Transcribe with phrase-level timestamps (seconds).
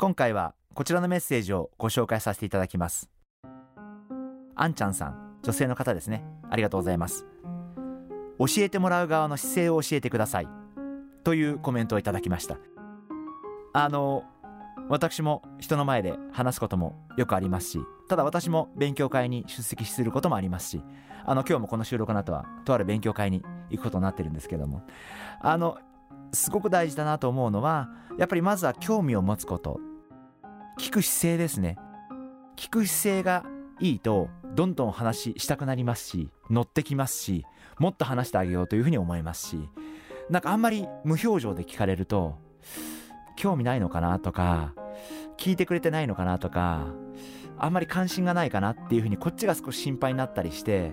[0.00, 3.10] 今回はこちらのメッセージをご紹介させていただきます。
[4.54, 6.24] あんちゃんさん女性の方ですね。
[6.48, 7.26] ありがとうございます。
[8.38, 10.48] 教えてもらう側の姿勢を教えてください。
[11.22, 12.56] というコメントをいただきました。
[13.74, 14.24] あの
[14.88, 20.82] 私も人の前で話すこともよくありますしただ私も勉強会に出席することもありますし
[21.26, 24.82] あの今日もこの収録の後はとある勉強会に行くことになってるんですけども。
[25.42, 25.76] あの
[26.32, 29.78] すごく大事だなと思うのはやっぱりまずは興味を持つこと。
[30.78, 31.76] 聞く姿勢ですね。
[32.56, 33.44] 聞く姿勢が
[33.80, 37.46] いいとどんどん話したくなりますし乗ってきますし
[37.78, 39.68] もっと話してあげようというふうに思いますし
[40.28, 42.36] なんかあんまり無表情で聞かれると
[43.36, 44.74] 興味ないのかなとか
[45.38, 46.88] 聞いてくれてないのかなとか
[47.58, 50.92] あんまり関心がないかなっていうふうにこっちが少し心配になったりして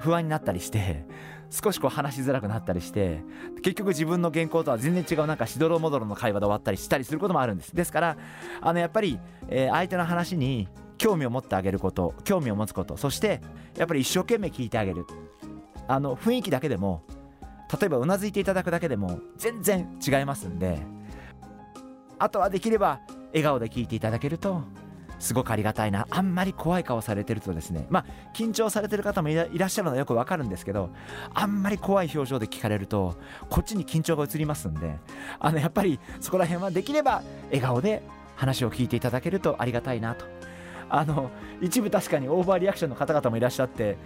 [0.00, 1.06] 不安になったりして
[1.52, 3.22] 少しこう話しづらくなったりして
[3.56, 7.76] 結局自分の原稿とは全然違うなんかしどろもどろの会話で終わったりしたりすることもあるんです。
[7.76, 8.16] ですから
[8.62, 13.42] あのやっぱり、えー、相手の話に興味を持ってあげること興味を持つことそして
[13.76, 15.04] やっぱり一生懸命聞いてあげる。
[15.88, 17.02] あの雰囲気だけでも
[17.80, 20.78] 例えばうなずいていただくだけでも全然違いますんで
[22.18, 24.62] あとはできれば笑顔で聞いていただけると
[25.22, 26.08] すごくありがたいな。
[26.10, 27.86] あんまり怖い顔されてるとですね。
[27.90, 30.90] まあ緊張されてる方もいらっしゃるのはよくわかるんですけど
[31.32, 33.16] あんまり怖い表情で聞かれると
[33.48, 34.98] こっちに緊張が移りますんで
[35.38, 38.02] あのやっぱりそこら辺はできれば笑顔で
[38.34, 40.26] 話を聞いていただけるとありがたいなと。
[40.90, 41.30] あの
[41.62, 43.96] 一部確かにオーバーリアクションの方々もいらっしゃって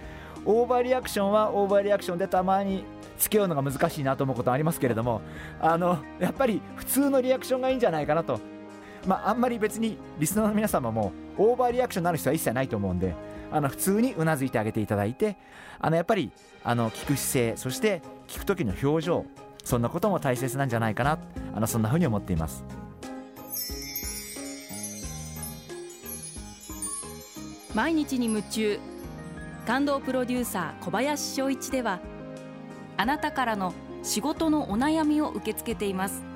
[0.44, 2.84] オーバーリアクションはオーバーリアクションでたまに
[3.18, 5.20] 付き合うのが難しいなと思うことありますけれども
[5.60, 8.38] あのやっぱり普通のリアクションがいいんじゃないかなと
[9.06, 13.14] まあ、あんまり別にリスナーの皆様もオーバーリアクションになる人は一切ないと思うんで
[13.52, 15.36] あの普通にうなずいてあげていただいて
[15.78, 16.32] あのやっぱり
[16.64, 19.24] あの聞く姿勢そして聞く時の表情
[19.64, 21.18] そんなことも大切なんじゃないかな
[21.54, 22.64] あのそんなふうに思っています。
[27.74, 28.80] 毎日に夢中。
[29.66, 31.98] 感動プロデューサー小林翔一では
[32.96, 33.74] あなたからの
[34.04, 36.35] 仕事のお悩みを受け付けています。